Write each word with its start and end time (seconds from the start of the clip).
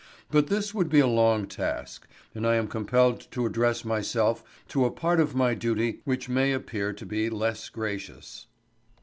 But 0.31 0.47
this 0.47 0.73
would 0.73 0.89
be 0.89 0.99
a 0.99 1.05
long 1.05 1.45
task, 1.45 2.07
and 2.33 2.47
I 2.47 2.55
am 2.55 2.67
compelled 2.67 3.29
to 3.29 3.45
address 3.45 3.85
myself 3.85 4.43
to 4.69 4.83
a 4.85 4.89
part 4.89 5.19
of 5.19 5.35
my 5.35 5.53
duty 5.53 6.01
which 6.05 6.27
may 6.27 6.53
appear 6.53 6.91
to 6.91 7.05
be 7.05 7.29
less 7.29 7.69
gracious. 7.69 8.47